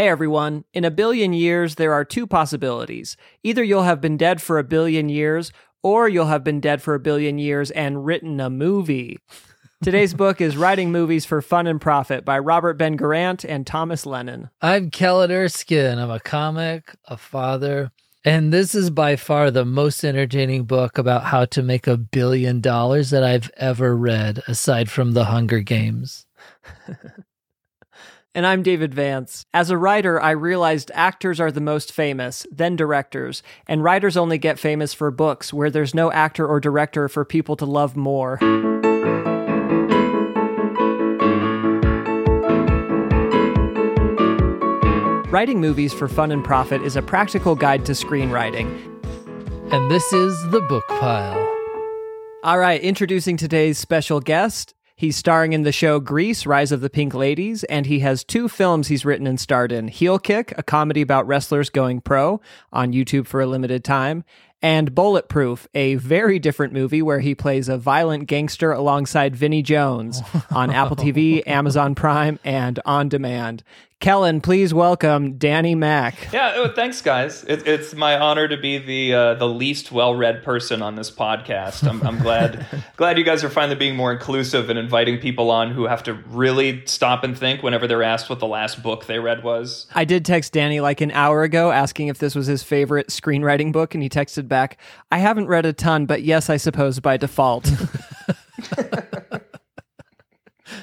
[0.00, 3.18] Hey everyone, in a billion years, there are two possibilities.
[3.42, 6.94] Either you'll have been dead for a billion years, or you'll have been dead for
[6.94, 9.18] a billion years and written a movie.
[9.84, 14.06] Today's book is Writing Movies for Fun and Profit by Robert Ben Garant and Thomas
[14.06, 14.48] Lennon.
[14.62, 15.98] I'm Kellen Erskine.
[15.98, 17.92] I'm a comic, a father,
[18.24, 22.62] and this is by far the most entertaining book about how to make a billion
[22.62, 26.24] dollars that I've ever read, aside from The Hunger Games.
[28.32, 29.44] And I'm David Vance.
[29.52, 34.38] As a writer, I realized actors are the most famous, then directors, and writers only
[34.38, 38.38] get famous for books where there's no actor or director for people to love more.
[45.32, 48.68] Writing movies for fun and profit is a practical guide to screenwriting.
[49.72, 51.48] And this is The Book Pile.
[52.44, 54.74] All right, introducing today's special guest.
[55.00, 58.50] He's starring in the show Grease, Rise of the Pink Ladies, and he has two
[58.50, 62.92] films he's written and starred in Heel Kick, a comedy about wrestlers going pro on
[62.92, 64.24] YouTube for a limited time,
[64.60, 70.20] and Bulletproof, a very different movie where he plays a violent gangster alongside Vinnie Jones
[70.50, 73.62] on Apple TV, Amazon Prime, and on demand.
[74.00, 76.32] Kellen, please welcome Danny Mac.
[76.32, 77.44] Yeah, oh, thanks, guys.
[77.44, 81.10] It, it's my honor to be the uh, the least well read person on this
[81.10, 81.86] podcast.
[81.86, 85.70] I'm, I'm glad glad you guys are finally being more inclusive and inviting people on
[85.70, 89.18] who have to really stop and think whenever they're asked what the last book they
[89.18, 89.86] read was.
[89.94, 93.70] I did text Danny like an hour ago asking if this was his favorite screenwriting
[93.70, 94.78] book, and he texted back,
[95.12, 97.70] "I haven't read a ton, but yes, I suppose by default."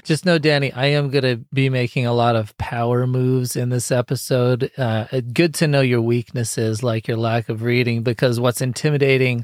[0.08, 3.68] Just know, Danny, I am going to be making a lot of power moves in
[3.68, 4.72] this episode.
[4.78, 9.44] Uh, good to know your weaknesses, like your lack of reading, because what's intimidating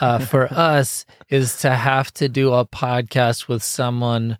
[0.00, 4.38] uh, for us is to have to do a podcast with someone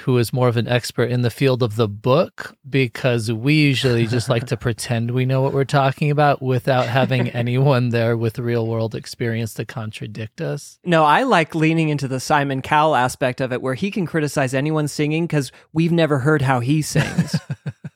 [0.00, 4.06] who is more of an expert in the field of the book because we usually
[4.06, 8.38] just like to pretend we know what we're talking about without having anyone there with
[8.38, 10.78] real world experience to contradict us.
[10.84, 14.54] No, I like leaning into the Simon Cowell aspect of it where he can criticize
[14.54, 17.36] anyone singing because we've never heard how he sings.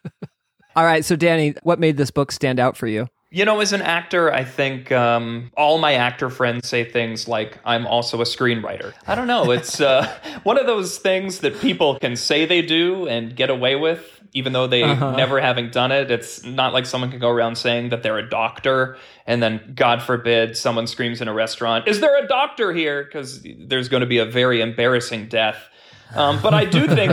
[0.77, 3.09] All right, so Danny, what made this book stand out for you?
[3.33, 7.59] You know, as an actor, I think um, all my actor friends say things like,
[7.65, 8.93] I'm also a screenwriter.
[9.07, 9.51] I don't know.
[9.53, 10.07] It's uh,
[10.43, 14.53] one of those things that people can say they do and get away with, even
[14.53, 15.17] though they uh-huh.
[15.17, 16.11] never having done it.
[16.11, 20.03] It's not like someone can go around saying that they're a doctor and then, God
[20.03, 23.03] forbid, someone screams in a restaurant, Is there a doctor here?
[23.03, 25.71] Because there's going to be a very embarrassing death
[26.15, 27.13] um, but I do think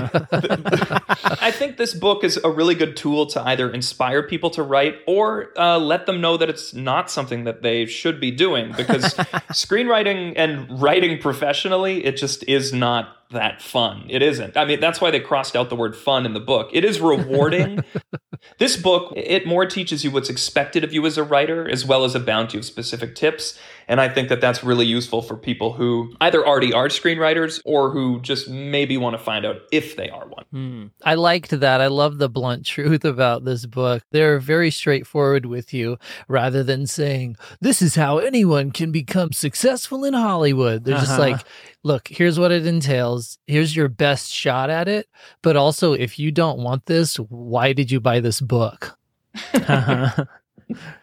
[1.42, 5.00] I think this book is a really good tool to either inspire people to write
[5.08, 9.04] or uh, let them know that it's not something that they should be doing because
[9.54, 14.06] screenwriting and writing professionally it just is not that fun.
[14.09, 14.58] It isn't.
[14.58, 16.70] I mean, that's why they crossed out the word fun in the book.
[16.74, 17.84] It is rewarding.
[18.58, 22.04] this book, it more teaches you what's expected of you as a writer, as well
[22.04, 23.59] as a bounty of specific tips.
[23.90, 27.90] And I think that that's really useful for people who either already are screenwriters or
[27.90, 30.46] who just maybe want to find out if they are one.
[30.52, 30.86] Hmm.
[31.04, 31.82] I liked that.
[31.82, 34.04] I love the blunt truth about this book.
[34.12, 40.06] They're very straightforward with you rather than saying, this is how anyone can become successful
[40.06, 40.84] in Hollywood.
[40.84, 41.06] They're uh-huh.
[41.06, 41.40] just like,
[41.84, 43.40] look, here's what it entails.
[43.48, 45.08] Here's your best shot at it.
[45.42, 49.00] But also, if you don't want this, why did you buy this book?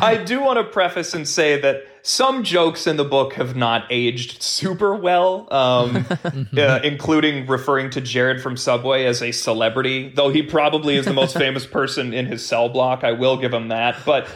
[0.00, 3.86] I do want to preface and say that some jokes in the book have not
[3.90, 6.06] aged super well, um,
[6.56, 11.12] uh, including referring to Jared from Subway as a celebrity, though he probably is the
[11.12, 13.04] most famous person in his cell block.
[13.04, 13.96] I will give him that.
[14.06, 14.26] But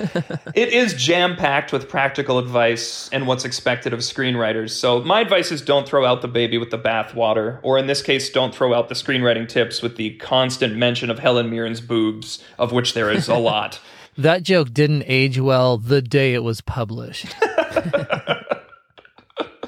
[0.55, 4.71] it is jam packed with practical advice and what's expected of screenwriters.
[4.71, 8.03] So my advice is don't throw out the baby with the bathwater, or in this
[8.03, 12.43] case, don't throw out the screenwriting tips with the constant mention of Helen Mirren's boobs,
[12.59, 13.81] of which there is a lot.
[14.17, 17.35] That joke didn't age well the day it was published.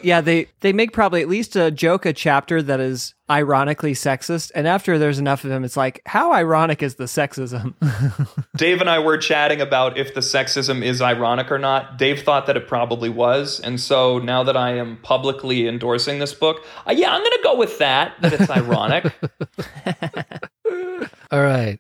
[0.03, 4.53] yeah, they they make probably at least a joke a chapter that is ironically sexist,
[4.55, 7.75] and after there's enough of them, it's like, how ironic is the sexism?
[8.57, 11.97] Dave and I were chatting about if the sexism is ironic or not.
[11.97, 16.35] Dave thought that it probably was, and so now that I am publicly endorsing this
[16.35, 19.11] book, uh, yeah, I'm going to go with that that it's ironic.
[21.31, 21.79] All right,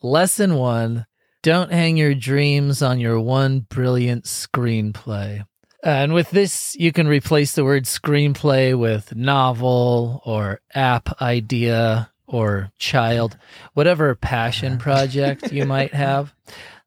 [0.00, 1.04] lesson one
[1.46, 5.46] don't hang your dreams on your one brilliant screenplay.
[5.80, 12.72] And with this, you can replace the word screenplay with novel or app idea or
[12.80, 13.38] child,
[13.74, 16.34] whatever passion project you might have.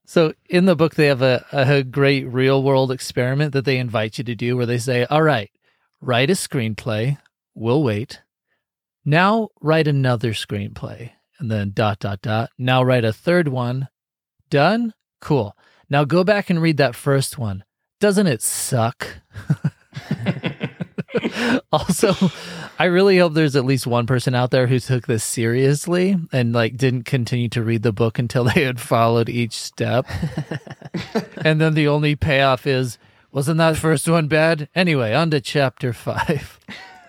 [0.06, 4.18] So in the book, they have a, a great real world experiment that they invite
[4.18, 5.50] you to do where they say, all right,
[6.02, 7.18] write a screenplay.
[7.56, 8.24] We'll wait.
[9.06, 12.50] Now write another screenplay and then dot, dot, dot.
[12.58, 13.88] Now write a third one
[14.50, 14.94] Done?
[15.22, 15.56] Cool.
[15.90, 17.64] Now go back and read that first one.
[18.00, 19.08] Doesn't it suck?
[21.72, 22.14] also,
[22.78, 26.54] I really hope there's at least one person out there who took this seriously and
[26.54, 30.06] like didn't continue to read the book until they had followed each step.
[31.44, 32.98] and then the only payoff is
[33.32, 34.70] wasn't that first one bad?
[34.74, 36.60] Anyway, on to chapter 5.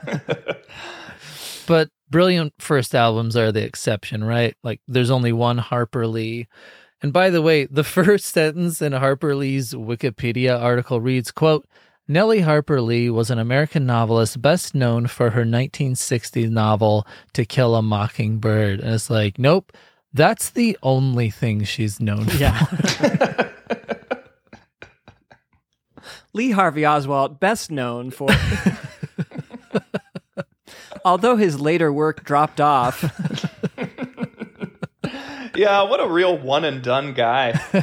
[1.67, 4.55] but brilliant first albums are the exception, right?
[4.63, 6.49] Like there's only one Harper Lee.
[7.03, 11.67] And by the way, the first sentence in Harper Lee's Wikipedia article reads, quote,
[12.09, 17.77] Nellie Harper Lee was an American novelist best known for her 1960s novel To Kill
[17.77, 18.81] a Mockingbird.
[18.81, 19.73] And it's like, nope,
[20.13, 22.37] that's the only thing she's known for.
[22.37, 23.47] Yeah.
[26.33, 28.29] Lee Harvey Oswald, best known for.
[31.05, 33.05] Although his later work dropped off.
[35.61, 37.61] Yeah, what a real one and done guy.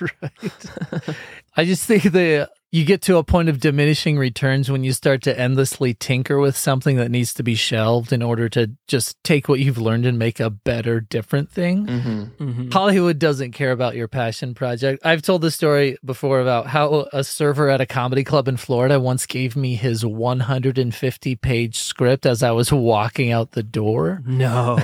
[0.00, 1.16] right.
[1.56, 5.22] I just think the you get to a point of diminishing returns when you start
[5.22, 9.48] to endlessly tinker with something that needs to be shelved in order to just take
[9.48, 11.86] what you've learned and make a better, different thing.
[11.86, 12.22] Mm-hmm.
[12.44, 12.70] Mm-hmm.
[12.70, 15.04] Hollywood doesn't care about your passion project.
[15.04, 19.00] I've told the story before about how a server at a comedy club in Florida
[19.00, 24.22] once gave me his 150 page script as I was walking out the door.
[24.24, 24.78] No.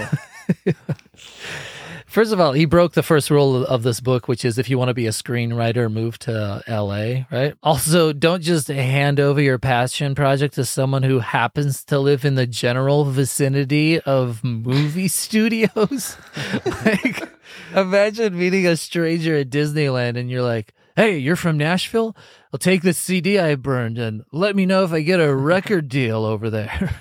[2.13, 4.77] First of all, he broke the first rule of this book, which is if you
[4.77, 7.55] want to be a screenwriter, move to LA, right?
[7.63, 12.35] Also, don't just hand over your passion project to someone who happens to live in
[12.35, 16.19] the general vicinity of movie studios.
[16.85, 17.33] like,
[17.75, 22.15] imagine meeting a stranger at Disneyland and you're like, hey, you're from Nashville?
[22.53, 25.89] I'll take this CD I burned and let me know if I get a record
[25.89, 26.95] deal over there.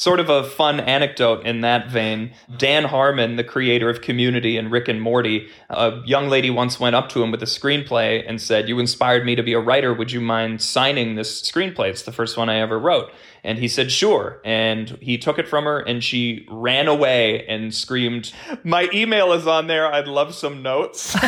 [0.00, 2.32] Sort of a fun anecdote in that vein.
[2.56, 6.96] Dan Harmon, the creator of Community and Rick and Morty, a young lady once went
[6.96, 9.92] up to him with a screenplay and said, You inspired me to be a writer.
[9.92, 11.90] Would you mind signing this screenplay?
[11.90, 13.12] It's the first one I ever wrote.
[13.44, 14.40] And he said, Sure.
[14.42, 18.32] And he took it from her and she ran away and screamed,
[18.64, 19.92] My email is on there.
[19.92, 21.14] I'd love some notes.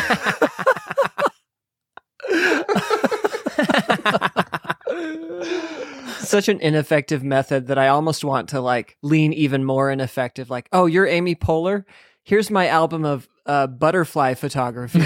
[6.28, 10.50] such an ineffective method that I almost want to like lean even more ineffective.
[10.50, 11.84] Like, oh, you're Amy Poehler.
[12.22, 15.00] Here's my album of uh, butterfly photography.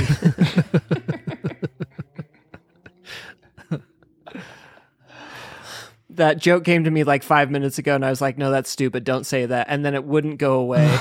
[6.10, 8.68] that joke came to me like five minutes ago, and I was like, no, that's
[8.68, 9.04] stupid.
[9.04, 9.66] Don't say that.
[9.70, 10.98] And then it wouldn't go away.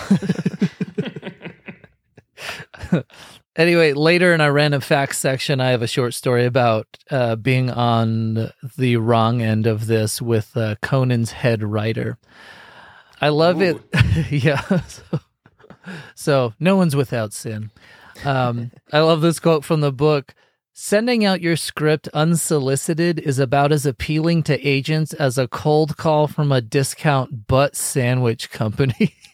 [3.56, 7.69] Anyway, later in our random facts section, I have a short story about uh, being
[7.69, 12.18] on the wrong end of this with uh, Conan's head writer.
[13.22, 13.81] I love Ooh.
[13.94, 14.31] it.
[14.44, 14.62] yeah.
[14.88, 15.19] So,
[16.16, 17.72] so, no one's without sin.
[18.25, 20.34] Um, I love this quote from the book.
[20.74, 26.28] Sending out your script unsolicited is about as appealing to agents as a cold call
[26.28, 29.16] from a discount butt sandwich company.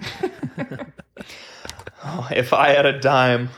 [2.10, 3.50] Oh, if I had a dime.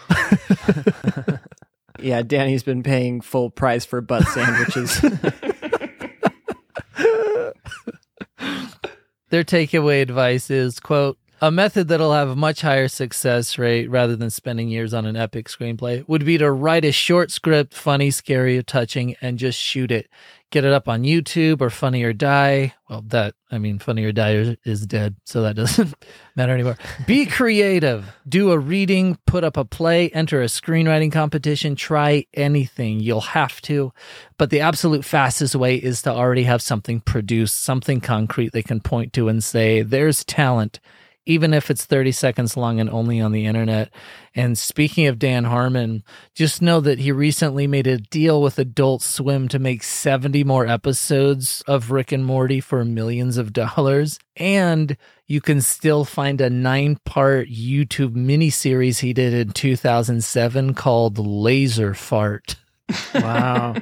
[2.00, 5.00] yeah, Danny's been paying full price for butt sandwiches.
[9.30, 14.16] Their takeaway advice is quote a method that'll have a much higher success rate rather
[14.16, 18.10] than spending years on an epic screenplay would be to write a short script, funny,
[18.10, 20.08] scary, touching, and just shoot it
[20.50, 22.74] get it up on YouTube or Funny or Die.
[22.88, 25.94] Well, that, I mean, Funny or Die is dead, so that doesn't
[26.34, 26.76] matter anymore.
[27.06, 28.12] Be creative.
[28.28, 33.00] Do a reading, put up a play, enter a screenwriting competition, try anything.
[33.00, 33.92] You'll have to.
[34.38, 38.80] But the absolute fastest way is to already have something produced, something concrete they can
[38.80, 40.80] point to and say, there's talent
[41.30, 43.92] even if it's 30 seconds long and only on the internet.
[44.34, 46.02] And speaking of Dan Harmon,
[46.34, 50.66] just know that he recently made a deal with Adult Swim to make 70 more
[50.66, 54.18] episodes of Rick and Morty for millions of dollars.
[54.36, 54.96] And
[55.28, 61.94] you can still find a nine part YouTube miniseries he did in 2007 called Laser
[61.94, 62.56] Fart.
[63.14, 63.76] Wow.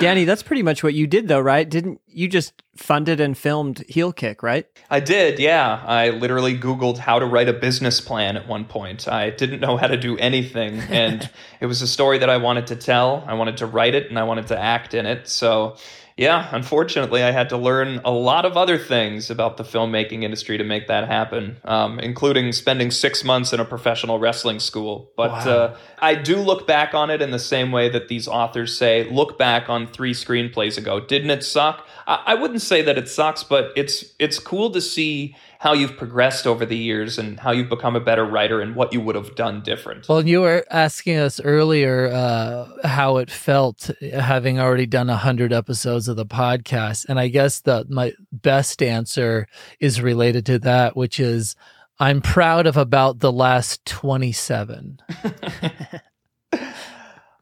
[0.00, 1.68] Danny, that's pretty much what you did, though, right?
[1.68, 4.66] Didn't you just funded and filmed Heel Kick, right?
[4.90, 5.82] I did, yeah.
[5.84, 9.08] I literally Googled how to write a business plan at one point.
[9.08, 11.28] I didn't know how to do anything, and
[11.60, 13.24] it was a story that I wanted to tell.
[13.26, 15.28] I wanted to write it, and I wanted to act in it.
[15.28, 15.76] So
[16.16, 20.56] yeah, unfortunately, I had to learn a lot of other things about the filmmaking industry
[20.56, 25.10] to make that happen, um, including spending six months in a professional wrestling school.
[25.14, 25.50] But wow.
[25.50, 29.04] uh, I do look back on it in the same way that these authors say,
[29.10, 31.00] look back on three screenplays ago.
[31.00, 31.86] Didn't it suck?
[32.06, 35.96] I, I wouldn't say that it sucks, but it's it's cool to see how you've
[35.96, 39.16] progressed over the years and how you've become a better writer and what you would
[39.16, 40.08] have done different.
[40.08, 45.52] Well, you were asking us earlier uh, how it felt having already done a hundred
[45.52, 49.48] episodes of the podcast, and I guess the my best answer
[49.80, 51.56] is related to that, which is
[51.98, 55.00] I'm proud of about the last twenty seven.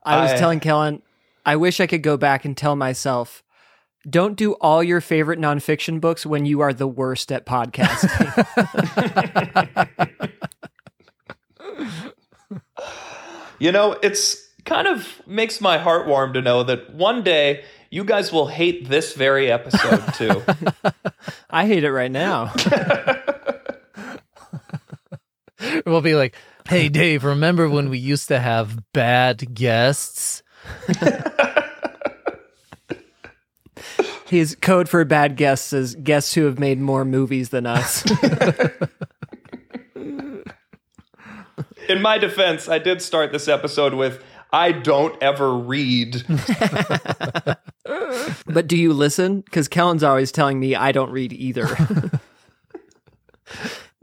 [0.02, 1.02] I was I- telling Kellen,
[1.44, 3.43] I wish I could go back and tell myself,
[4.08, 8.30] don't do all your favorite nonfiction books when you are the worst at podcasting.
[13.58, 18.04] You know, it's kind of makes my heart warm to know that one day you
[18.04, 20.42] guys will hate this very episode too.
[21.50, 22.52] I hate it right now.
[25.86, 26.36] We'll be like,
[26.68, 30.42] "Hey, Dave, remember when we used to have bad guests?"
[34.34, 38.04] His code for bad guests is guests who have made more movies than us.
[41.88, 44.20] In my defense, I did start this episode with
[44.52, 46.24] I don't ever read.
[48.46, 49.42] but do you listen?
[49.42, 51.68] Because Kellen's always telling me I don't read either.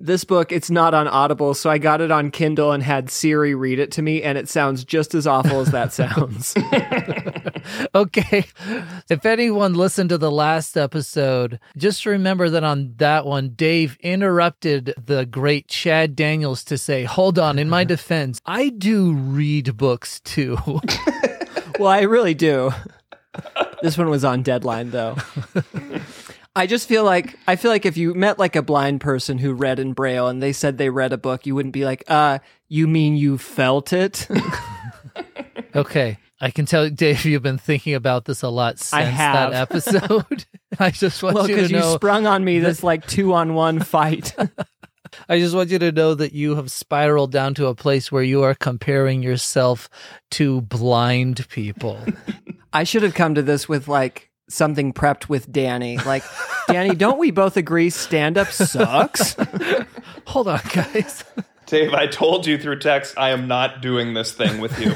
[0.01, 3.55] this book, it's not on Audible, so I got it on Kindle and had Siri
[3.55, 6.53] read it to me, and it sounds just as awful as that sounds.
[7.95, 8.45] Okay.
[9.09, 14.93] If anyone listened to the last episode, just remember that on that one, Dave interrupted
[15.03, 17.87] the great Chad Daniels to say, Hold on, in my uh-huh.
[17.87, 20.57] defense, I do read books too.
[21.79, 22.71] well, I really do.
[23.81, 25.15] This one was on deadline, though.
[26.55, 29.53] I just feel like I feel like if you met like a blind person who
[29.53, 32.39] read in braille and they said they read a book, you wouldn't be like, "Uh,
[32.67, 34.27] you mean you felt it?"
[35.75, 36.17] okay.
[36.43, 39.51] I can tell, Dave, you've been thinking about this a lot since I have.
[39.51, 40.45] that episode.
[40.79, 43.79] I just want well, you to you sprung on me this like two on one
[43.79, 44.35] fight.
[45.29, 48.23] I just want you to know that you have spiraled down to a place where
[48.23, 49.87] you are comparing yourself
[50.31, 51.99] to blind people.
[52.73, 55.97] I should have come to this with like something prepped with Danny.
[55.97, 56.23] Like,
[56.67, 59.35] Danny, don't we both agree stand up sucks?
[60.27, 61.23] Hold on, guys.
[61.65, 64.93] Dave, I told you through text I am not doing this thing with you.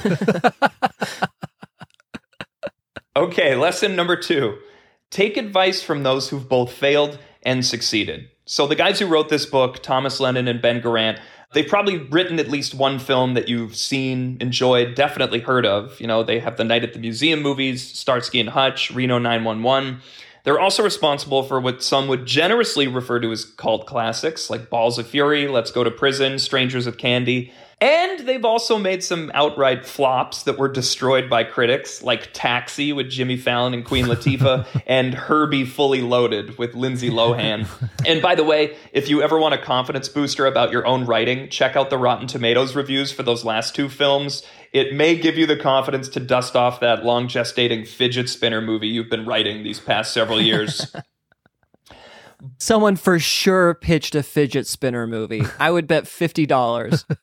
[3.15, 4.57] okay, lesson number two
[5.09, 8.27] take advice from those who've both failed and succeeded.
[8.45, 11.19] So, the guys who wrote this book, Thomas Lennon and Ben Garant,
[11.55, 15.99] they've probably written at least one film that you've seen, enjoyed, definitely heard of.
[16.01, 20.01] You know, they have the Night at the Museum movies, Starsky and Hutch, Reno 911.
[20.43, 24.99] They're also responsible for what some would generously refer to as cult classics, like Balls
[24.99, 27.51] of Fury, Let's Go to Prison, Strangers with Candy.
[27.81, 33.09] And they've also made some outright flops that were destroyed by critics, like Taxi with
[33.09, 37.67] Jimmy Fallon and Queen Latifah, and Herbie Fully Loaded with Lindsay Lohan.
[38.05, 41.49] and by the way, if you ever want a confidence booster about your own writing,
[41.49, 44.43] check out the Rotten Tomatoes reviews for those last two films.
[44.71, 48.87] It may give you the confidence to dust off that long gestating fidget spinner movie
[48.87, 50.95] you've been writing these past several years.
[52.57, 55.43] Someone for sure pitched a fidget spinner movie.
[55.59, 57.05] I would bet $50.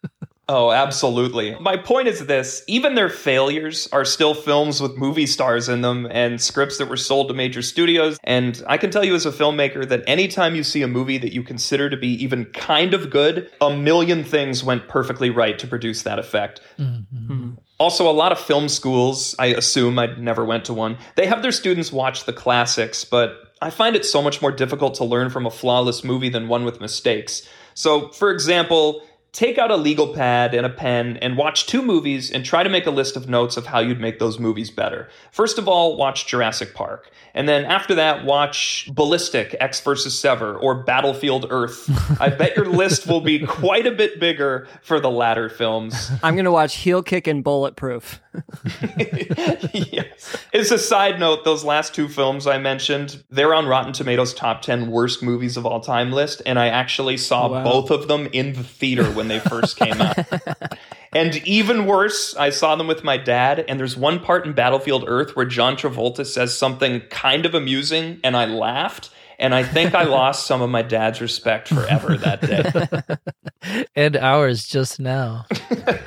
[0.54, 1.56] Oh, absolutely.
[1.61, 6.06] My point is this even their failures are still films with movie stars in them
[6.11, 8.18] and scripts that were sold to major studios.
[8.23, 11.32] And I can tell you as a filmmaker that anytime you see a movie that
[11.32, 15.66] you consider to be even kind of good, a million things went perfectly right to
[15.66, 16.61] produce that effect.
[16.78, 17.52] Mm-hmm.
[17.78, 21.40] Also, a lot of film schools, I assume I never went to one, they have
[21.40, 25.30] their students watch the classics, but I find it so much more difficult to learn
[25.30, 27.49] from a flawless movie than one with mistakes.
[27.75, 29.02] So, for example,
[29.33, 32.69] take out a legal pad and a pen and watch two movies and try to
[32.69, 35.09] make a list of notes of how you'd make those movies better.
[35.31, 37.11] First of all, watch Jurassic Park.
[37.35, 41.89] And then after that, watch Ballistic, Ecks versus Sever, or Battlefield Earth.
[42.21, 46.11] I bet your list will be quite a bit bigger for the latter films.
[46.23, 48.21] I'm going to watch Heel Kick and Bulletproof.
[49.73, 50.37] yes.
[50.53, 54.62] As a side note, those last two films I mentioned, they're on Rotten Tomatoes' top
[54.62, 57.65] 10 worst movies of all time list, and I actually saw Wow.
[57.65, 60.19] both of them in the theater when they first came out.
[61.14, 65.05] And even worse, I saw them with my dad, and there's one part in Battlefield
[65.07, 69.11] Earth where John Travolta says something kind of amusing, and I laughed.
[69.38, 73.76] And I think I lost some of my dad's respect forever that day.
[73.95, 75.45] and ours just now.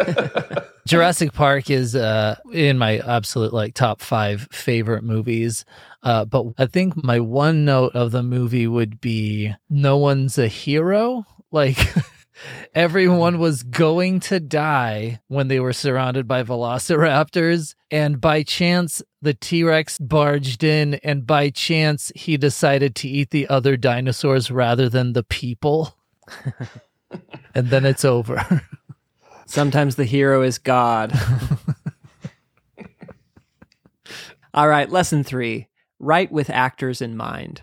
[0.87, 5.65] Jurassic Park is uh, in my absolute like top five favorite movies.
[6.01, 10.47] Uh, but I think my one note of the movie would be no one's a
[10.47, 11.25] hero.
[11.51, 11.77] Like
[12.73, 17.75] everyone was going to die when they were surrounded by velociraptors.
[17.91, 23.31] And by chance, the T Rex barged in, and by chance, he decided to eat
[23.31, 25.95] the other dinosaurs rather than the people.
[27.55, 28.61] and then it's over.
[29.45, 31.13] Sometimes the hero is God.
[34.53, 35.67] All right, lesson three
[35.99, 37.61] write with actors in mind.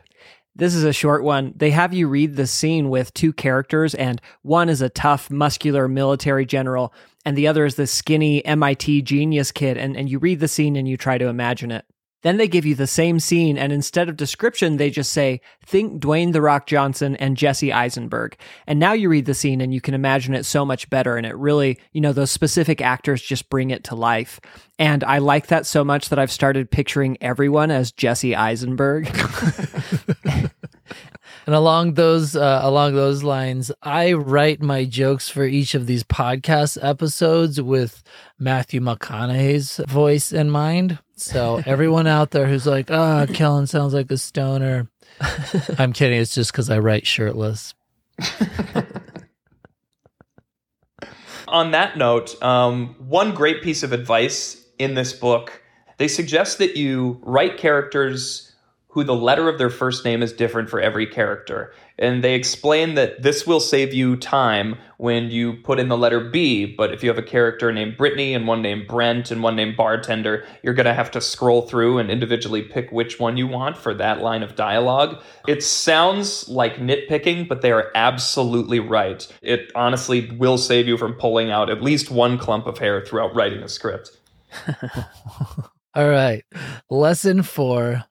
[0.54, 1.54] This is a short one.
[1.56, 5.88] They have you read the scene with two characters, and one is a tough, muscular
[5.88, 6.92] military general,
[7.24, 9.78] and the other is the skinny MIT genius kid.
[9.78, 11.86] And, and you read the scene and you try to imagine it.
[12.22, 16.00] Then they give you the same scene, and instead of description, they just say, Think
[16.00, 18.36] Dwayne The Rock Johnson and Jesse Eisenberg.
[18.66, 21.16] And now you read the scene and you can imagine it so much better.
[21.16, 24.40] And it really, you know, those specific actors just bring it to life.
[24.78, 29.06] And I like that so much that I've started picturing everyone as Jesse Eisenberg.
[31.46, 36.04] And along those uh, along those lines, I write my jokes for each of these
[36.04, 38.02] podcast episodes with
[38.38, 40.98] Matthew McConaughey's voice in mind.
[41.16, 44.88] So everyone out there who's like, "Ah, oh, Kellen sounds like a stoner,"
[45.78, 46.20] I'm kidding.
[46.20, 47.74] It's just because I write shirtless.
[51.48, 55.60] On that note, um, one great piece of advice in this book,
[55.98, 58.51] they suggest that you write characters
[58.92, 61.72] who the letter of their first name is different for every character.
[61.98, 66.20] And they explain that this will save you time when you put in the letter
[66.20, 69.56] B, but if you have a character named Brittany and one named Brent and one
[69.56, 73.46] named Bartender, you're going to have to scroll through and individually pick which one you
[73.46, 75.22] want for that line of dialogue.
[75.48, 79.26] It sounds like nitpicking, but they are absolutely right.
[79.40, 83.34] It honestly will save you from pulling out at least one clump of hair throughout
[83.34, 84.18] writing a script.
[85.94, 86.44] All right.
[86.90, 88.04] Lesson four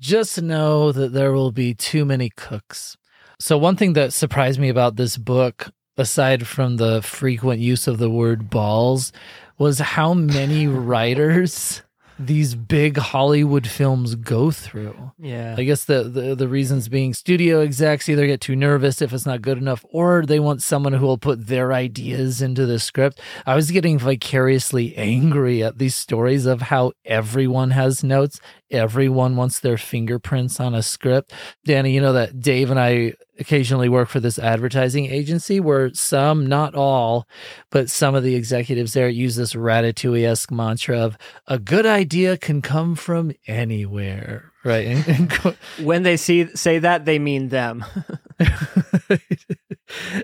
[0.00, 2.96] just know that there will be too many cooks.
[3.38, 7.98] So, one thing that surprised me about this book, aside from the frequent use of
[7.98, 9.12] the word balls,
[9.58, 11.82] was how many writers
[12.26, 15.12] these big Hollywood films go through.
[15.18, 15.54] Yeah.
[15.56, 19.24] I guess the, the, the reasons being studio execs either get too nervous if it's
[19.24, 23.20] not good enough or they want someone who will put their ideas into the script.
[23.46, 28.38] I was getting vicariously angry at these stories of how everyone has notes,
[28.70, 31.32] everyone wants their fingerprints on a script.
[31.64, 36.46] Danny, you know that Dave and I occasionally work for this advertising agency where some,
[36.46, 37.26] not all,
[37.70, 42.36] but some of the executives there use this ratatouille esque mantra of a good idea
[42.36, 44.52] can come from anywhere.
[44.62, 44.86] Right.
[44.86, 47.84] And, and go- when they see say that, they mean them.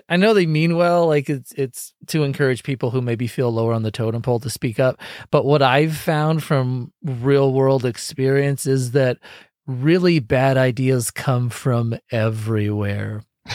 [0.09, 3.73] I know they mean well, like it's it's to encourage people who maybe feel lower
[3.73, 4.99] on the totem pole to speak up.
[5.31, 9.17] But what I've found from real world experience is that
[9.65, 13.23] really bad ideas come from everywhere.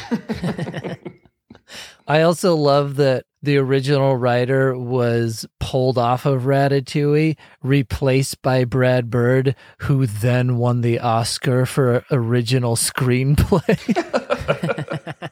[2.07, 9.11] I also love that the original writer was pulled off of Ratatouille, replaced by Brad
[9.11, 13.79] Bird, who then won the Oscar for original screenplay.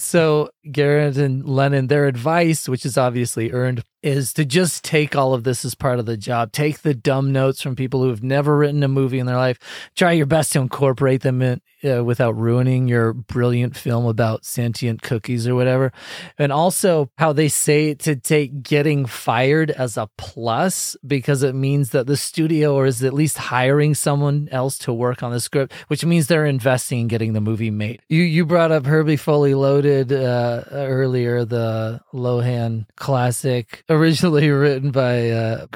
[0.03, 5.33] so Garant and Lennon, their advice, which is obviously earned, is to just take all
[5.33, 6.51] of this as part of the job.
[6.51, 9.57] Take the dumb notes from people who have never written a movie in their life.
[9.95, 15.01] Try your best to incorporate them in uh, without ruining your brilliant film about sentient
[15.01, 15.91] cookies or whatever.
[16.37, 21.91] And also how they say to take getting fired as a plus because it means
[21.91, 25.73] that the studio or is at least hiring someone else to work on the script,
[25.87, 28.01] which means they're investing in getting the movie made.
[28.09, 35.29] You you brought up Herbie Fully Loaded uh, earlier, the Lohan classic originally written by
[35.29, 35.67] uh,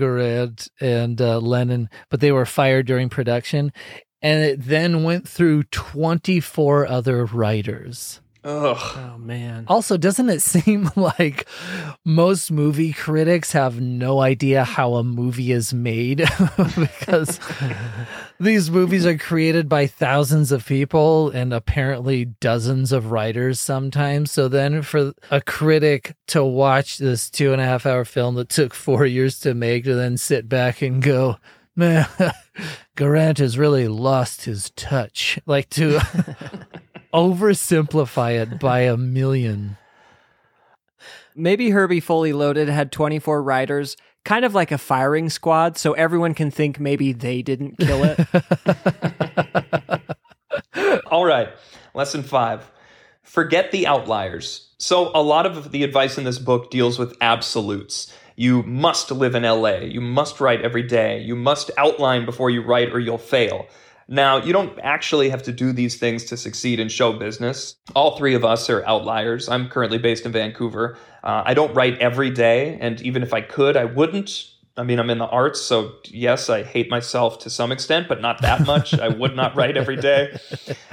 [0.80, 3.71] and uh, Lennon, but they were fired during production.
[4.21, 8.19] And it then went through 24 other writers.
[8.47, 8.77] Ugh.
[8.95, 9.65] Oh man.
[9.67, 11.45] Also, doesn't it seem like
[12.05, 16.19] most movie critics have no idea how a movie is made
[16.79, 17.41] because
[18.39, 24.31] these movies are created by thousands of people and apparently dozens of writers sometimes.
[24.31, 28.47] So then for a critic to watch this two and a half hour film that
[28.47, 31.36] took four years to make to then sit back and go,
[31.75, 32.07] man,
[32.95, 35.38] Garant has really lost his touch.
[35.45, 35.99] Like to
[37.13, 39.78] oversimplify it by a million.
[41.36, 46.34] Maybe Herbie Fully Loaded had 24 riders, kind of like a firing squad, so everyone
[46.34, 48.20] can think maybe they didn't kill it.
[51.12, 51.50] All right,
[51.93, 52.72] lesson five
[53.28, 54.74] forget the outliers.
[54.80, 58.12] So, a lot of the advice in this book deals with absolutes.
[58.36, 59.80] You must live in LA.
[59.80, 61.22] You must write every day.
[61.22, 63.67] You must outline before you write or you'll fail.
[64.08, 67.76] Now, you don't actually have to do these things to succeed in show business.
[67.93, 69.50] All three of us are outliers.
[69.50, 70.98] I'm currently based in Vancouver.
[71.24, 74.46] Uh, I don't write every day, and even if I could, I wouldn't.
[74.78, 78.22] I mean, I'm in the arts, so yes, I hate myself to some extent, but
[78.22, 78.93] not that much.
[78.93, 80.38] I would not write every day.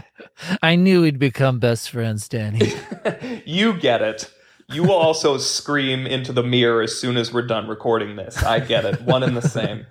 [0.63, 2.73] I knew we'd become best friends, Danny.
[3.45, 4.31] you get it.
[4.71, 8.43] You will also scream into the mirror as soon as we're done recording this.
[8.43, 9.03] I get it.
[9.03, 9.87] One and the same.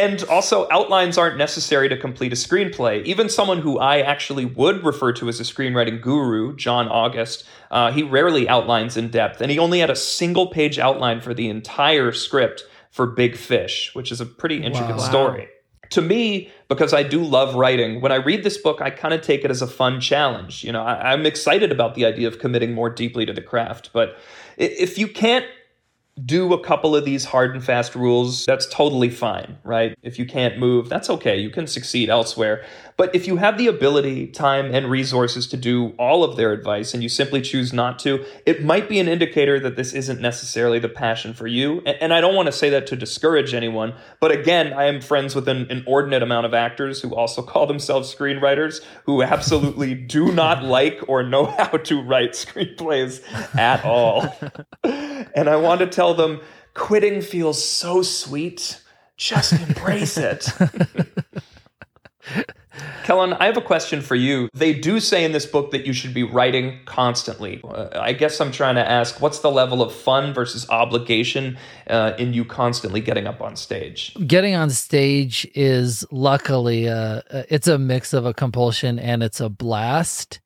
[0.00, 3.04] And also, outlines aren't necessary to complete a screenplay.
[3.04, 7.92] Even someone who I actually would refer to as a screenwriting guru, John August, uh,
[7.92, 11.50] he rarely outlines in depth, and he only had a single page outline for the
[11.50, 15.10] entire script for Big Fish, which is a pretty intricate wow.
[15.10, 15.48] story.
[15.90, 19.20] To me, because I do love writing, when I read this book, I kind of
[19.20, 20.64] take it as a fun challenge.
[20.64, 23.90] You know, I, I'm excited about the idea of committing more deeply to the craft,
[23.92, 24.16] but
[24.56, 25.44] if you can't
[26.24, 29.96] do a couple of these hard and fast rules, that's totally fine, right?
[30.02, 31.38] If you can't move, that's okay.
[31.38, 32.64] You can succeed elsewhere.
[32.96, 36.92] But if you have the ability, time, and resources to do all of their advice
[36.92, 40.78] and you simply choose not to, it might be an indicator that this isn't necessarily
[40.78, 41.80] the passion for you.
[41.80, 45.34] And I don't want to say that to discourage anyone, but again, I am friends
[45.34, 50.62] with an inordinate amount of actors who also call themselves screenwriters who absolutely do not
[50.62, 53.22] like or know how to write screenplays
[53.56, 54.36] at all.
[55.34, 56.40] and I want to tell them
[56.74, 58.80] quitting feels so sweet.
[59.16, 60.48] Just embrace it.
[63.04, 64.48] Kellen, I have a question for you.
[64.54, 67.60] They do say in this book that you should be writing constantly.
[67.64, 72.12] Uh, I guess I'm trying to ask what's the level of fun versus obligation uh,
[72.18, 74.14] in you constantly getting up on stage?
[74.26, 79.40] Getting on stage is luckily uh, uh it's a mix of a compulsion and it's
[79.40, 80.40] a blast.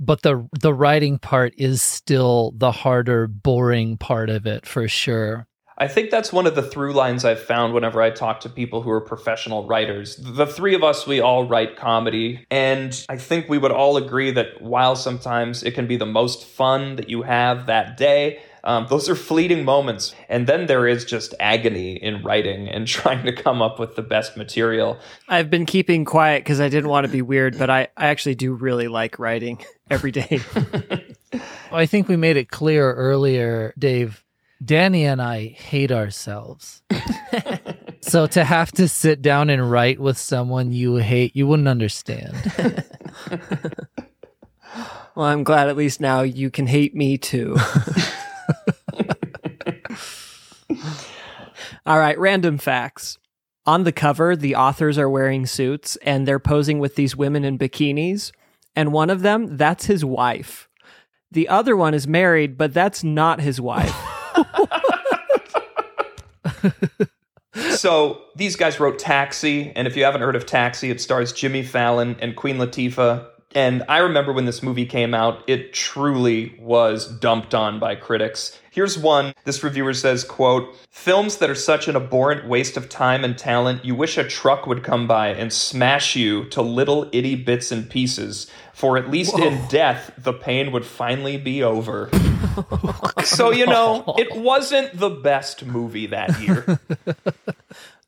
[0.00, 5.46] But the the writing part is still the harder, boring part of it for sure.
[5.78, 8.82] I think that's one of the through lines I've found whenever I talk to people
[8.82, 10.16] who are professional writers.
[10.16, 12.46] The three of us, we all write comedy.
[12.50, 16.44] And I think we would all agree that while sometimes it can be the most
[16.44, 20.14] fun that you have that day, um, those are fleeting moments.
[20.28, 24.02] And then there is just agony in writing and trying to come up with the
[24.02, 24.98] best material.
[25.28, 28.34] I've been keeping quiet because I didn't want to be weird, but I, I actually
[28.34, 30.40] do really like writing every day.
[31.72, 34.24] I think we made it clear earlier, Dave,
[34.64, 36.82] Danny and I hate ourselves.
[38.00, 42.36] so to have to sit down and write with someone you hate, you wouldn't understand.
[45.16, 47.56] well, I'm glad at least now you can hate me too.
[51.86, 53.18] All right, random facts.
[53.64, 57.58] On the cover, the authors are wearing suits and they're posing with these women in
[57.58, 58.32] bikinis.
[58.74, 60.68] And one of them, that's his wife.
[61.30, 63.94] The other one is married, but that's not his wife.
[67.70, 71.62] so these guys wrote Taxi, and if you haven't heard of Taxi, it stars Jimmy
[71.62, 73.26] Fallon and Queen Latifah.
[73.54, 78.58] And I remember when this movie came out, it truly was dumped on by critics.
[78.70, 79.34] Here's one.
[79.44, 83.84] This reviewer says, quote, films that are such an abhorrent waste of time and talent,
[83.84, 87.90] you wish a truck would come by and smash you to little itty bits and
[87.90, 88.50] pieces.
[88.72, 89.46] For at least Whoa.
[89.46, 92.08] in death, the pain would finally be over.
[93.24, 96.80] so, you know, it wasn't the best movie that year.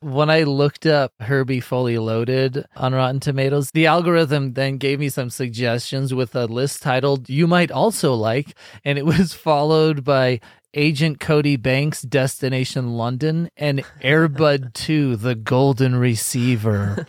[0.05, 5.09] when I looked up Herbie Fully Loaded on Rotten Tomatoes, the algorithm then gave me
[5.09, 10.41] some suggestions with a list titled You Might Also Like, and it was followed by
[10.75, 17.07] Agent Cody Banks, Destination London, and Airbud 2, The Golden Receiver.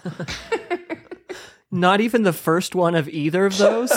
[1.70, 3.92] Not even the first one of either of those?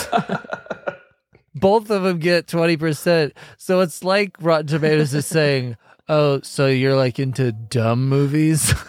[1.56, 3.32] Both of them get 20%.
[3.56, 5.78] So it's like Rotten Tomatoes is saying,
[6.10, 8.74] Oh, so you're like into dumb movies?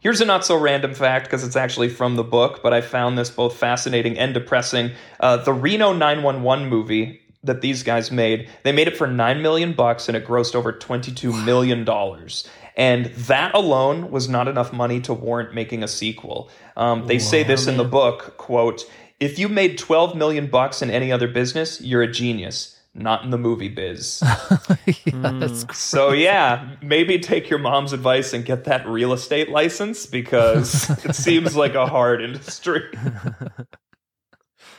[0.00, 3.18] Here's a not so random fact because it's actually from the book, but I found
[3.18, 4.92] this both fascinating and depressing.
[5.20, 9.74] Uh, the Reno 911 movie that these guys made, they made it for 9 million
[9.74, 12.48] bucks and it grossed over 22 million dollars.
[12.74, 16.50] And that alone was not enough money to warrant making a sequel.
[16.76, 17.74] Um, they say this man.
[17.74, 18.84] in the book, quote,
[19.20, 23.30] if you made 12 million bucks in any other business, you're a genius not in
[23.30, 24.22] the movie biz.
[25.04, 30.88] yeah, so yeah, maybe take your mom's advice and get that real estate license because
[31.04, 32.82] it seems like a hard industry.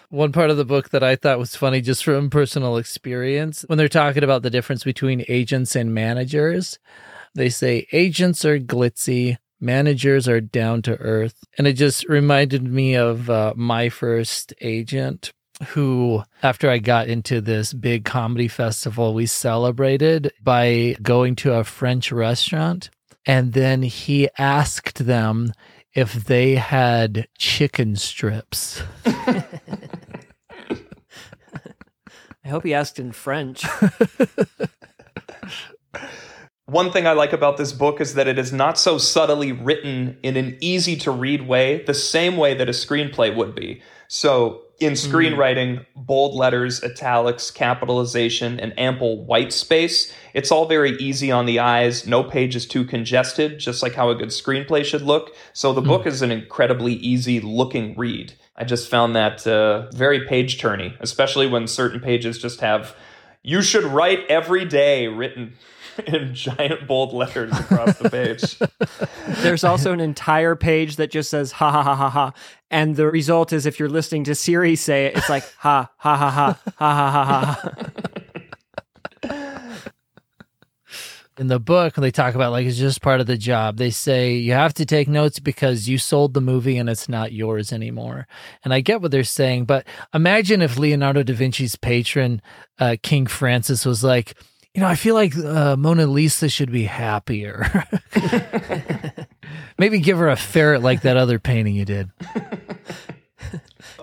[0.09, 3.77] One part of the book that I thought was funny just from personal experience when
[3.77, 6.79] they're talking about the difference between agents and managers,
[7.35, 11.43] they say agents are glitzy, managers are down to earth.
[11.57, 15.33] And it just reminded me of uh, my first agent
[15.69, 21.63] who, after I got into this big comedy festival, we celebrated by going to a
[21.63, 22.89] French restaurant.
[23.25, 25.53] And then he asked them
[25.93, 28.83] if they had chicken strips.
[29.05, 29.43] I
[32.45, 33.65] hope he asked in French.
[36.65, 40.17] One thing I like about this book is that it is not so subtly written
[40.21, 43.81] in an easy to read way, the same way that a screenplay would be.
[44.07, 51.31] So, in screenwriting, bold letters, italics, capitalization, and ample white space, it's all very easy
[51.31, 52.05] on the eyes.
[52.05, 55.35] No page is too congested, just like how a good screenplay should look.
[55.53, 58.33] So, the book is an incredibly easy looking read.
[58.55, 62.95] I just found that uh, very page turny, especially when certain pages just have
[63.41, 65.53] "You should write every day" written
[66.07, 68.57] in giant bold letters across the page.
[69.41, 72.33] There's also an entire page that just says ha ha ha ha ha.
[72.69, 76.15] And the result is if you're listening to Siri say it, it's like ha ha
[76.15, 77.73] ha ha ha ha ha ha.
[81.37, 84.33] in the book they talk about like it's just part of the job they say
[84.33, 88.27] you have to take notes because you sold the movie and it's not yours anymore
[88.63, 92.41] and i get what they're saying but imagine if leonardo da vinci's patron
[92.79, 94.33] uh, king francis was like
[94.77, 97.65] you know i feel like uh, mona lisa should be happier
[99.79, 102.11] maybe give her a ferret like that other painting you did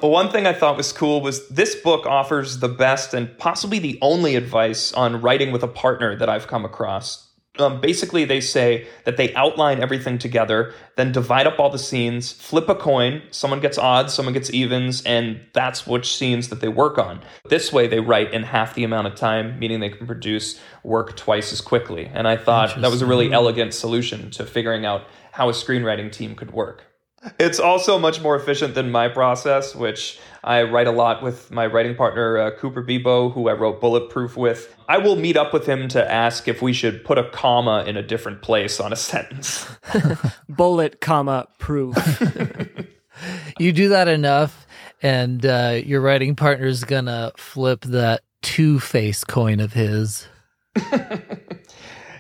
[0.01, 3.79] But one thing I thought was cool was this book offers the best and possibly
[3.79, 7.27] the only advice on writing with a partner that I've come across.
[7.57, 12.33] Um, basically, they say that they outline everything together, then divide up all the scenes,
[12.33, 13.23] flip a coin.
[13.31, 17.21] Someone gets odds, someone gets evens, and that's which scenes that they work on.
[17.49, 21.17] This way, they write in half the amount of time, meaning they can produce work
[21.17, 22.11] twice as quickly.
[22.13, 26.11] And I thought that was a really elegant solution to figuring out how a screenwriting
[26.11, 26.94] team could work.
[27.39, 31.67] It's also much more efficient than my process, which I write a lot with my
[31.67, 34.75] writing partner, uh, Cooper Bebo, who I wrote Bulletproof with.
[34.89, 37.97] I will meet up with him to ask if we should put a comma in
[37.97, 39.67] a different place on a sentence.
[40.49, 41.97] Bullet, comma, proof.
[43.59, 44.67] you do that enough
[45.03, 50.29] and uh, your writing partner's gonna flip that two face coin of his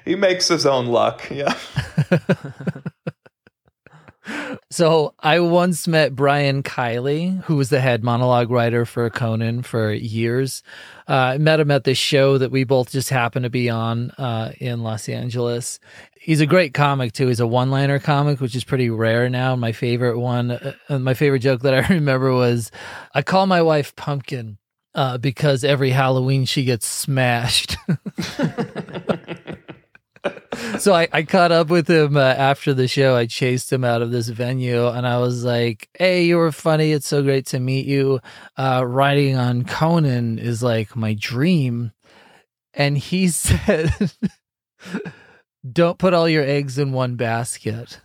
[0.04, 1.56] he makes his own luck, yeah.
[4.74, 9.92] So I once met Brian Kiley, who was the head monologue writer for Conan for
[9.92, 10.64] years.
[11.08, 14.10] Uh, I met him at this show that we both just happened to be on
[14.18, 15.78] uh, in Los Angeles.
[16.20, 17.28] He's a great comic too.
[17.28, 19.54] He's a one-liner comic, which is pretty rare now.
[19.54, 22.72] My favorite one, uh, my favorite joke that I remember was,
[23.14, 24.58] "I call my wife Pumpkin."
[24.96, 27.76] Uh, because every Halloween she gets smashed.
[30.78, 33.14] so I, I caught up with him uh, after the show.
[33.16, 36.92] I chased him out of this venue and I was like, Hey, you were funny.
[36.92, 38.20] It's so great to meet you.
[38.56, 41.92] Uh, writing on Conan is like my dream.
[42.72, 43.92] And he said,
[45.70, 48.00] Don't put all your eggs in one basket.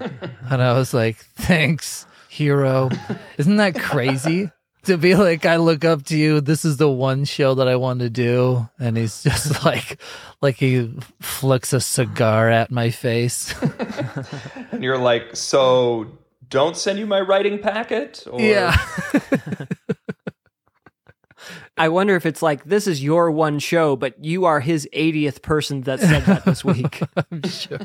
[0.00, 2.90] and I was like, Thanks, hero.
[3.36, 4.50] Isn't that crazy?
[4.88, 6.40] To be like, I look up to you.
[6.40, 8.68] This is the one show that I want to do.
[8.78, 10.00] And he's just like,
[10.42, 13.54] like he flicks a cigar at my face.
[14.72, 18.24] and you're like, so don't send you my writing packet?
[18.30, 18.40] Or...
[18.40, 18.76] Yeah.
[21.76, 25.42] I wonder if it's like this is your one show, but you are his 80th
[25.42, 27.00] person that said that this week.
[27.16, 27.78] I'm sure.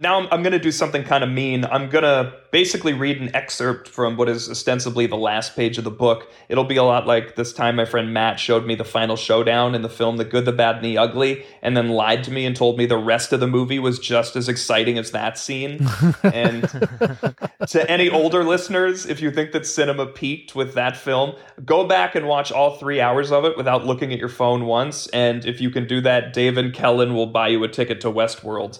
[0.00, 1.66] Now I'm, I'm going to do something kind of mean.
[1.66, 5.84] I'm going to basically read an excerpt from what is ostensibly the last page of
[5.84, 6.30] the book.
[6.50, 9.74] It'll be a lot like this time my friend Matt showed me the final showdown
[9.74, 12.44] in the film The Good, the Bad, and the Ugly, and then lied to me
[12.44, 15.88] and told me the rest of the movie was just as exciting as that scene.
[16.22, 16.68] and
[17.68, 21.34] to any older listeners, if you think that cinema peaked with that film,
[21.64, 25.06] go back and watch all three hours of it without looking at your phone once.
[25.08, 28.08] And if you can do that, Dave and Kellen will buy you a ticket to
[28.08, 28.78] Westworld.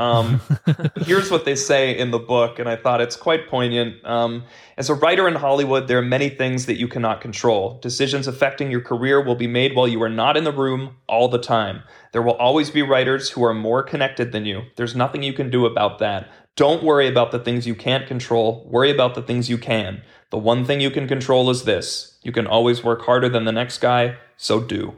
[0.00, 0.40] Um,
[0.96, 4.02] here's what they say in the book, and I thought it's quite poignant.
[4.04, 4.44] Um,
[4.78, 7.78] as a writer in Hollywood, there are many things that you cannot control.
[7.82, 11.28] Decisions affecting your career will be made while you are not in the room all
[11.28, 11.82] the time.
[12.12, 14.62] There will always be writers who are more connected than you.
[14.76, 16.30] There's nothing you can do about that.
[16.56, 20.02] Don't worry about the things you can't control, worry about the things you can.
[20.30, 23.52] The one thing you can control is this you can always work harder than the
[23.52, 24.96] next guy, so do.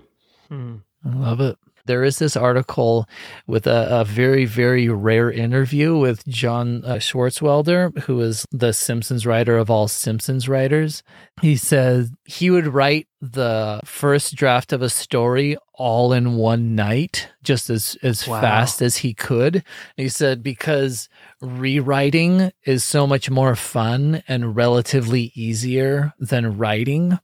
[0.48, 0.76] Hmm.
[1.04, 1.58] I love it.
[1.86, 3.08] There is this article
[3.46, 9.26] with a, a very, very rare interview with John uh, Swartzwelder, who is the Simpsons
[9.26, 11.02] writer of all Simpsons writers.
[11.40, 17.28] He says he would write the first draft of a story all in one night,
[17.42, 18.40] just as as Wow.
[18.40, 19.56] fast as he could.
[19.56, 19.64] And
[19.96, 21.08] he said because
[21.40, 27.18] rewriting is so much more fun and relatively easier than writing.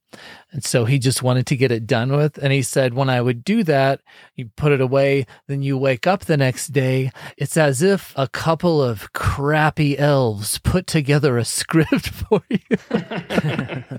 [0.50, 2.36] And so he just wanted to get it done with.
[2.38, 4.00] And he said, when I would do that,
[4.34, 7.12] you put it away, then you wake up the next day.
[7.36, 12.58] It's as if a couple of crappy elves put together a script for you.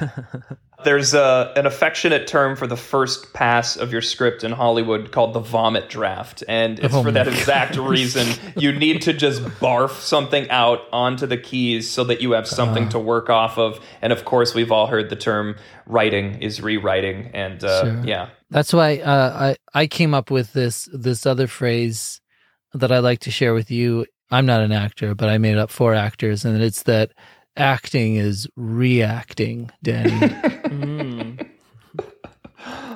[0.84, 5.34] There's a, an affectionate term for the first pass of your script in Hollywood called
[5.34, 6.42] the vomit draft.
[6.48, 8.26] And it's Oh for that exact reason.
[8.56, 12.84] You need to just barf something out onto the keys so that you have something
[12.84, 12.92] Uh-huh.
[12.92, 13.80] to work off of.
[14.02, 17.30] And of course, we've all heard the term writing is rewriting.
[17.34, 18.02] And uh, Sure.
[18.04, 18.28] yeah.
[18.50, 22.20] That's why uh, I I came up with this this other phrase
[22.74, 24.06] that I like to share with you.
[24.32, 27.10] I'm not an actor, but I made it up for actors, and it's that
[27.60, 30.10] acting is reacting, Danny.
[30.70, 31.48] Mm.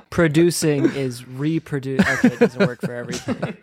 [0.08, 2.06] Producing is reproduce.
[2.06, 3.56] Okay, it doesn't work for everything.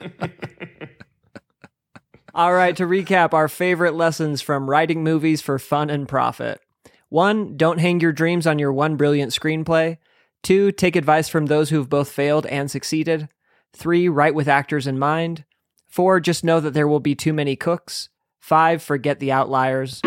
[2.35, 6.59] All right, to recap our favorite lessons from writing movies for fun and profit.
[7.07, 9.97] One, don't hang your dreams on your one brilliant screenplay.
[10.43, 13.29] Two, take advice from those who've both failed and succeeded.
[13.71, 15.45] Three, write with actors in mind.
[15.87, 18.09] Four, just know that there will be too many cooks.
[18.39, 20.01] Five, forget the outliers.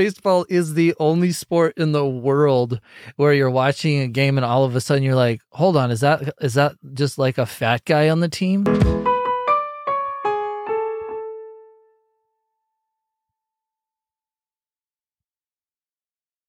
[0.00, 2.80] Baseball is the only sport in the world
[3.16, 6.00] where you're watching a game and all of a sudden you're like, "Hold on, is
[6.00, 8.64] that is that just like a fat guy on the team?"